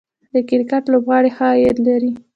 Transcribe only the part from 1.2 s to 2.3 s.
ښه عاید لري